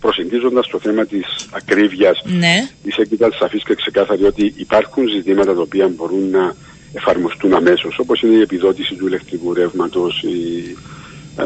προσεγγίζοντας 0.00 0.66
το 0.68 0.78
θέμα 0.78 1.06
της 1.06 1.26
ακρίβειας 1.50 2.22
Ναι. 2.24 2.68
η 2.82 2.90
ΣΕΚ 2.90 3.10
ήταν 3.12 3.30
σαφής 3.38 3.62
και 3.64 3.74
ξεκάθαρη 3.74 4.24
ότι 4.24 4.54
υπάρχουν 4.56 5.08
ζητήματα 5.08 5.54
τα 5.54 5.60
οποία 5.60 5.88
μπορούν 5.88 6.30
να 6.30 6.54
εφαρμοστούν 6.92 7.54
αμέσως 7.54 7.98
όπως 7.98 8.20
είναι 8.22 8.34
η 8.36 8.40
επιδότηση 8.40 8.94
του 8.94 9.06
ηλεκτρικού 9.06 9.54
ρεύματος, 9.54 10.22
η 10.22 10.76
ε, 11.38 11.44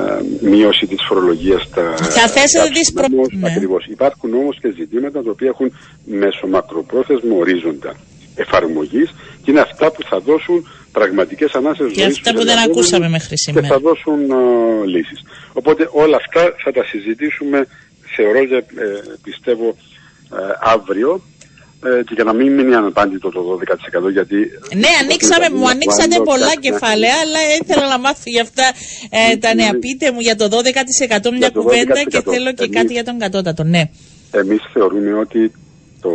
μείωση 0.49 0.87
της 0.87 0.99
φορολογίας 1.09 1.63
στα 1.63 1.95
Θα 1.97 2.29
θέσετε 2.29 2.69
τις 2.73 2.93
προ- 2.93 3.03
καύσιμα, 3.11 3.49
ναι. 3.49 3.55
Ακριβώς. 3.55 3.87
Υπάρχουν 3.87 4.35
όμως 4.35 4.59
και 4.61 4.71
ζητήματα 4.77 5.23
τα 5.23 5.31
οποία 5.31 5.49
έχουν 5.49 5.73
μέσω 6.05 6.47
μακροπρόθεσμο 6.47 7.37
ορίζοντα 7.39 7.97
εφαρμογής 8.35 9.11
και 9.43 9.51
είναι 9.51 9.61
αυτά 9.61 9.91
που 9.93 10.03
θα 10.03 10.19
δώσουν 10.21 10.69
πραγματικές 10.93 11.53
ανάσες 11.53 11.87
Και 11.93 12.01
ζωής 12.01 12.07
αυτά 12.07 12.31
στους 12.31 12.33
που 12.33 12.39
δεν 12.39 12.49
εργαζόμενους 12.49 12.77
ακούσαμε 12.77 13.09
μέχρι 13.09 13.29
και 13.29 13.37
σήμερα. 13.37 13.67
θα 13.67 13.79
δώσουν 13.79 14.21
ε, 14.31 14.87
λύσεις. 14.87 15.21
Οπότε 15.53 15.89
όλα 15.93 16.17
αυτά 16.17 16.43
θα 16.65 16.71
τα 16.73 16.85
συζητήσουμε 16.85 17.67
θεωρώ 18.17 18.45
και 18.47 18.57
ε, 18.57 18.65
πιστεύω 19.23 19.69
ε, 20.33 20.37
αύριο 20.61 21.23
ε, 21.85 22.03
και 22.07 22.15
για 22.15 22.25
να 22.25 22.33
μην 22.33 22.53
μείνει 22.55 22.75
αναπάντητο 22.75 23.29
το 23.31 23.41
12% 24.09 24.13
γιατί... 24.13 24.37
Ναι, 24.75 24.89
ανοίξαμε, 25.03 25.47
μου 25.59 25.69
ανοίξατε 25.69 26.17
Cuando 26.19 26.25
πολλά 26.25 26.53
casi- 26.55 26.61
κεφάλαια, 26.61 27.15
αλλά 27.25 27.39
ήθελα 27.63 27.89
να 27.89 27.99
μάθω 27.99 28.23
για 28.25 28.43
αυτά 28.43 28.67
ε, 29.11 29.37
τα 29.37 29.55
νέα. 29.55 29.73
Πείτε 29.79 30.13
μου 30.13 30.21
για 30.21 30.37
το 30.37 30.45
12% 30.45 30.49
μια 31.09 31.39
Για 31.39 31.53
το 31.53 31.63
κουβέντα 31.63 32.03
και 32.03 32.19
12%. 32.19 32.33
θέλω 32.33 32.53
και 32.53 32.65
Εμείς- 32.65 32.77
κάτι 32.77 32.93
για 32.93 33.05
τον 33.05 33.19
κατώτατο. 33.19 33.63
Ναι. 33.65 33.83
Εμείς 34.31 34.61
θεωρούμε 34.73 35.13
ότι 35.13 35.53
το 36.01 36.11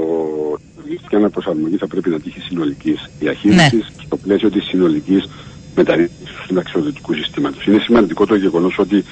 σχέδιο 1.05 1.29
προσαρμογή 1.29 1.77
θα 1.77 1.87
πρέπει 1.87 2.09
να 2.09 2.19
τύχει 2.19 2.39
συνολικής 2.39 3.09
διαχείρισης 3.19 3.71
Ναι. 3.73 4.03
στο 4.05 4.17
πλαίσιο 4.17 4.49
της 4.49 4.63
συνολικής 4.65 5.29
μεταρρύθμισης 5.75 6.35
του 6.35 6.45
συνταξιοδοτικού 6.47 7.13
συστήματος. 7.13 7.65
Είναι 7.65 7.79
σημαντικό 7.79 8.25
το 8.25 8.35
γεγονός 8.35 8.77
ότι 8.79 9.03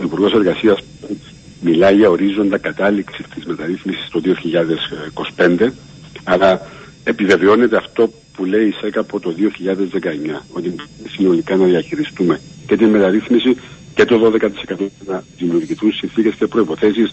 ο 0.00 0.02
Υπουργός 0.04 0.32
Εργασίας 0.32 0.78
μιλάει 1.60 1.96
για 1.96 2.10
ορίζοντα 2.10 2.58
κατάληξης 2.58 3.26
της 3.34 3.44
μεταρρύθμισης 3.44 4.08
το 4.10 4.20
2025, 4.20 5.72
αλλά 6.24 6.60
επιβεβαιώνεται 7.04 7.76
αυτό 7.76 8.10
που 8.36 8.44
λέει 8.44 8.66
η 8.66 8.74
ΣΕΚ 8.80 8.96
από 8.96 9.20
το 9.20 9.34
2019, 9.38 10.44
ότι 10.52 10.74
συνολικά 11.08 11.56
να 11.56 11.64
διαχειριστούμε 11.64 12.40
και 12.66 12.76
την 12.76 12.88
μεταρρύθμιση 12.88 13.56
και 13.94 14.04
το 14.04 14.32
12% 14.76 14.86
να 15.06 15.22
δημιουργηθούν 15.38 15.92
συνθήκες 15.92 16.34
και 16.34 16.46
προϋποθέσεις 16.46 17.12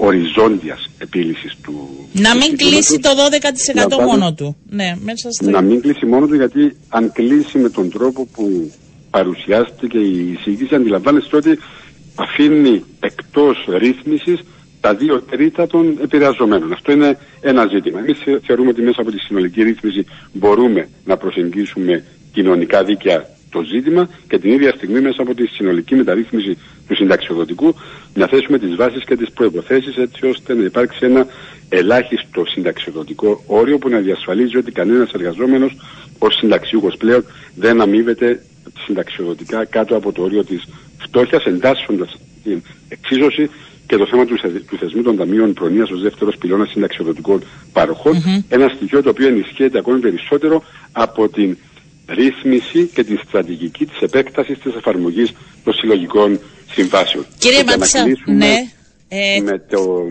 οριζόντιας 0.00 0.88
επίλυσης 0.98 1.56
του 1.62 1.72
Να 2.12 2.34
μην 2.34 2.42
ζητήματος. 2.42 2.68
κλείσει 2.68 2.98
το 3.00 3.08
12% 3.14 3.96
Να 3.96 4.04
μόνο 4.04 4.18
βάλει- 4.18 4.34
του. 4.36 4.56
Ναι, 4.70 4.96
μέσα 5.04 5.30
στο. 5.30 5.50
Να 5.50 5.60
μην 5.60 5.80
κλείσει 5.80 6.06
μόνο 6.06 6.26
του 6.26 6.34
γιατί 6.34 6.76
αν 6.88 7.12
κλείσει 7.12 7.58
με 7.58 7.68
τον 7.70 7.90
τρόπο 7.90 8.26
που 8.32 8.72
παρουσιάστηκε 9.10 9.98
η 9.98 10.32
εισήγηση 10.32 10.74
αντιλαμβάνεστε 10.74 11.36
ότι 11.36 11.58
αφήνει 12.14 12.84
εκτός 13.00 13.56
ρύθμισης 13.78 14.40
τα 14.80 14.94
δύο 14.94 15.22
τρίτα 15.22 15.66
των 15.66 15.98
επηρεαζομένων. 16.02 16.72
Αυτό 16.72 16.92
είναι 16.92 17.18
ένα 17.40 17.66
ζήτημα. 17.66 17.98
Εμείς 17.98 18.18
θε- 18.18 18.40
θεωρούμε 18.46 18.68
ότι 18.70 18.82
μέσα 18.82 19.00
από 19.00 19.10
τη 19.10 19.18
συνολική 19.18 19.62
ρύθμιση 19.62 20.04
μπορούμε 20.32 20.88
να 21.04 21.16
προσεγγίσουμε 21.16 22.04
κοινωνικά 22.32 22.84
δίκαια 22.84 23.28
το 23.50 23.62
ζήτημα 23.62 24.08
και 24.28 24.38
την 24.38 24.52
ίδια 24.52 24.72
στιγμή 24.76 25.00
μέσα 25.00 25.22
από 25.22 25.34
τη 25.34 25.46
συνολική 25.46 25.94
μεταρρύθμιση 25.94 26.58
του 26.88 26.94
συνταξιοδοτικού 26.96 27.74
να 28.14 28.26
θέσουμε 28.26 28.58
τις 28.58 28.76
βάσεις 28.76 29.04
και 29.04 29.16
τις 29.16 29.30
προϋποθέσεις 29.30 29.96
έτσι 29.96 30.26
ώστε 30.26 30.54
να 30.54 30.64
υπάρξει 30.64 30.98
ένα 31.02 31.26
ελάχιστο 31.68 32.44
συνταξιοδοτικό 32.44 33.42
όριο 33.46 33.78
που 33.78 33.88
να 33.88 33.98
διασφαλίζει 33.98 34.56
ότι 34.56 34.72
κανένας 34.72 35.12
εργαζόμενος 35.12 35.76
ως 36.18 36.36
συνταξιούχος 36.36 36.96
πλέον 36.96 37.24
δεν 37.54 37.80
αμείβεται 37.80 38.42
συνταξιοδοτικά 38.84 39.64
κάτω 39.64 39.96
από 39.96 40.12
το 40.12 40.22
όριο 40.22 40.44
της 40.44 40.64
φτώχειας 40.98 41.44
εντάσσοντας 41.44 42.16
την 42.44 42.62
εξίσωση 42.88 43.50
και 43.86 43.96
το 43.96 44.06
θέμα 44.06 44.24
του, 44.24 44.36
του 44.68 44.76
θεσμού 44.78 45.02
των 45.02 45.16
ταμείων 45.16 45.52
προνοίας 45.52 45.90
ως 45.90 46.02
δεύτερος 46.02 46.36
πυλώνας 46.36 46.70
συνταξιοδοτικών 46.70 47.42
παροχών. 47.72 48.14
Ένα 48.48 48.68
στοιχείο 48.68 49.02
το 49.02 49.10
οποίο 49.10 49.28
ενισχύεται 49.28 49.78
ακόμη 49.78 49.98
περισσότερο 49.98 50.62
από 50.92 51.28
την 51.28 51.56
ρύθμιση 52.08 52.90
και 52.94 53.04
τη 53.04 53.16
στρατηγική 53.16 53.86
της 53.86 54.00
επέκτασης 54.00 54.58
της 54.58 54.74
εφαρμογής 54.74 55.32
των 55.64 55.72
συλλογικών 55.74 56.40
συμβάσεων. 56.70 57.26
Κύριε 57.38 57.64
Μάτσα, 57.64 58.04
ναι. 58.26 58.54
Ε... 59.08 59.40
Με, 59.40 59.58
το, 59.70 60.08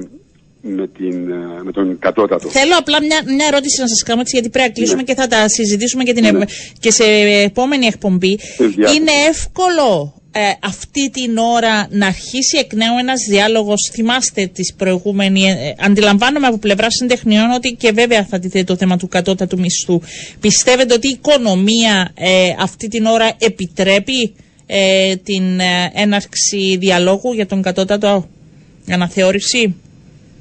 με, 0.61 0.87
την, 0.87 1.31
ε, 1.31 1.63
με 1.63 1.71
τον 1.71 1.99
κατώτατο. 1.99 2.49
Θέλω 2.49 2.73
απλά 2.77 3.01
μια, 3.01 3.21
μια 3.35 3.47
ερώτηση 3.47 3.81
να 3.81 3.87
σας 3.87 4.03
κάνω 4.03 4.21
έτσι, 4.21 4.31
γιατί 4.35 4.49
πρέπει 4.49 4.67
να 4.67 4.73
κλείσουμε 4.73 4.97
ναι. 4.97 5.03
και 5.03 5.15
θα 5.15 5.27
τα 5.27 5.47
συζητήσουμε 5.47 6.03
και, 6.03 6.13
την, 6.13 6.37
ναι. 6.37 6.45
και 6.79 6.91
σε 6.91 7.03
επόμενη 7.43 7.85
εκπομπή. 7.85 8.39
Είναι 8.95 9.11
εύκολο 9.29 10.16
ε, 10.39 10.57
αυτή 10.63 11.09
την 11.09 11.37
ώρα 11.37 11.87
να 11.91 12.07
αρχίσει 12.07 12.57
εκ 12.57 12.73
νέου 12.73 12.97
ένας 12.99 13.25
διάλογος, 13.29 13.89
θυμάστε 13.93 14.45
τις 14.53 14.73
προηγούμενη, 14.73 15.43
ε, 15.49 15.55
αντιλαμβάνομαι 15.79 16.47
από 16.47 16.57
πλευράς 16.57 16.95
συντεχνιών 16.95 17.51
ότι 17.51 17.75
και 17.79 17.91
βέβαια 17.91 18.25
θα 18.25 18.39
τίθεται 18.39 18.63
το 18.63 18.75
θέμα 18.75 18.97
του 18.97 19.07
κατώτατου 19.07 19.59
μισθού. 19.59 20.01
Πιστεύετε 20.39 20.93
ότι 20.93 21.07
η 21.07 21.11
οικονομία 21.11 22.11
ε, 22.15 22.49
αυτή 22.59 22.87
την 22.87 23.05
ώρα 23.05 23.31
επιτρέπει 23.37 24.33
ε, 24.65 25.15
την 25.15 25.43
έναρξη 25.93 26.77
διαλόγου 26.79 27.33
για 27.33 27.45
τον 27.45 27.61
κατώτατο 27.61 28.27
αναθεώρηση; 28.89 29.75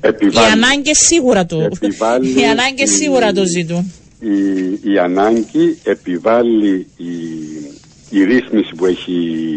Επιβάλλει, 0.00 0.48
οι 0.48 0.50
ανάγκες 0.52 0.98
σίγουρα 0.98 1.46
το, 1.46 1.68
οι 2.38 2.44
ανάγκες 2.50 2.90
σίγουρα 2.90 3.32
το 3.32 3.44
ζητούν. 3.44 3.92
Η, 4.20 4.92
η 4.92 4.98
ανάγκη 4.98 5.78
επιβάλλει 5.84 6.86
η 6.96 7.06
η 8.10 8.24
ρύθμιση 8.24 8.74
που 8.74 8.86
έχει 8.86 9.12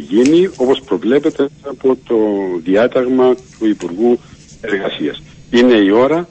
γίνει 0.10 0.50
όπως 0.58 0.82
προβλέπεται 0.82 1.50
από 1.62 1.98
το 2.08 2.18
διάταγμα 2.63 3.36
του 3.60 3.65
Υπουργού 3.68 4.20
Εργασίας. 4.62 5.22
Είναι 5.50 5.74
η 5.74 5.89
ώρα 5.89 6.27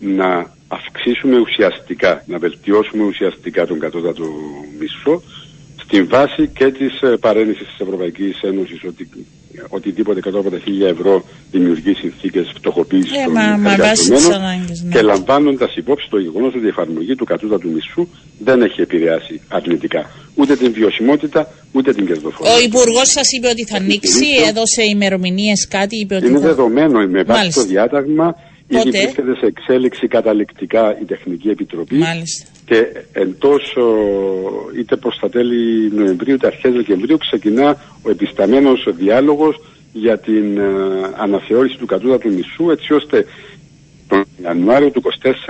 να 0.00 0.54
αυξήσουμε 0.68 1.38
ουσιαστικά, 1.38 2.22
να 2.26 2.38
βελτιώσουμε 2.38 3.04
ουσιαστικά 3.04 3.66
τον 3.66 3.78
κατώτατο 3.78 4.24
μισθό 4.78 5.22
στην 5.82 6.08
βάση 6.08 6.48
και 6.48 6.70
της 6.72 7.02
ε, 7.02 7.16
παρένθεσης 7.20 7.66
της 7.66 7.80
Ευρωπαϊκής 7.80 8.40
Ένωσης 8.42 8.84
ότι 8.84 9.08
οτιδήποτε 9.68 10.20
κάτω 10.20 10.38
από 10.38 10.50
τα 10.50 10.58
χίλια 10.58 10.88
ευρώ 10.88 11.24
δημιουργεί 11.50 11.94
συνθήκες 11.94 12.52
φτωχοποίησης 12.54 13.12
ε, 13.12 13.24
των 13.24 13.32
μα, 13.32 13.72
εργαζομένων 13.72 14.40
ναι. 14.84 14.92
και 14.92 15.02
λαμβάνοντας 15.02 15.76
υπόψη 15.76 16.08
το 16.10 16.18
γεγονός 16.18 16.54
ότι 16.54 16.64
η 16.64 16.68
εφαρμογή 16.68 17.14
του 17.14 17.24
κατώτατου 17.24 17.70
μισθού 17.70 18.08
δεν 18.38 18.62
έχει 18.62 18.80
επηρεάσει 18.80 19.40
αρνητικά 19.48 20.10
ούτε 20.34 20.56
την 20.56 20.72
βιωσιμότητα 20.72 21.48
ούτε 21.72 21.92
την 21.92 22.06
κερδοφορία. 22.06 22.52
Ο 22.52 22.60
Υπουργός 22.60 23.08
σας 23.10 23.32
είπε 23.32 23.48
ότι 23.48 23.64
θα 23.64 23.76
ανοίξει, 23.76 24.26
έδωσε 24.48 24.82
ημερομηνίες 24.82 25.68
κάτι, 25.68 25.96
είπε 25.96 26.14
ότι. 26.14 26.26
Είναι 26.26 26.38
θα... 26.38 26.46
δεδομένο 26.46 27.06
με 27.06 27.22
βάση 27.22 27.52
το 27.52 27.64
διάταγμα. 27.64 28.36
Ήδη 28.68 28.90
βρίσκεται 28.90 29.36
σε 29.36 29.46
εξέλιξη 29.46 30.08
καταληκτικά 30.08 30.98
η 31.00 31.04
Τεχνική 31.04 31.48
Επιτροπή 31.48 31.94
Μάλιστα. 31.94 32.46
και 32.64 32.86
εντός 33.12 33.76
είτε 34.78 34.96
προς 34.96 35.18
τα 35.20 35.28
τέλη 35.30 35.90
Νοεμβρίου 35.92 36.34
είτε 36.34 36.46
αρχές 36.46 36.72
Δεκεμβρίου 36.72 37.16
ξεκινά 37.16 37.76
ο 38.02 38.10
επισταμένος 38.10 38.88
διάλογος 38.96 39.60
για 39.92 40.18
την 40.18 40.58
uh, 40.58 41.12
αναθεώρηση 41.16 41.76
του 41.76 41.86
κατώτατου 41.86 42.32
μισού 42.32 42.70
έτσι 42.70 42.92
ώστε 42.92 43.26
τον 44.08 44.24
Ιανουάριο 44.42 44.90
του 44.90 45.02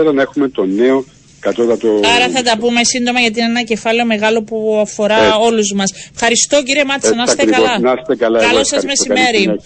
2024 0.07 0.15
να 0.15 0.23
έχουμε 0.23 0.49
το 0.49 0.65
νέο 0.65 1.05
κατώτατο... 1.41 2.01
Άρα 2.17 2.29
θα 2.29 2.43
τα 2.43 2.59
πούμε 2.59 2.85
σύντομα 2.85 3.21
γιατί 3.21 3.41
είναι 3.41 3.49
ένα 3.49 3.63
κεφάλαιο 3.63 4.07
μεγάλο 4.07 4.43
που 4.43 4.79
αφορά 4.81 5.37
όλους 5.37 5.73
μας. 5.73 5.93
Ευχαριστώ 6.15 6.63
κύριε 6.63 6.85
Μάτσα, 6.85 7.15
να 7.15 7.23
είστε 7.23 7.45
καλά. 7.45 7.79
Να 7.79 7.93
είστε 7.93 8.17
καλά. 8.17 8.41
Καλό 8.41 8.65
σας 8.65 8.85
μεσημέρι. 8.85 9.61